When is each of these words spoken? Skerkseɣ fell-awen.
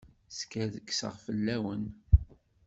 Skerkseɣ 0.37 1.13
fell-awen. 1.25 1.83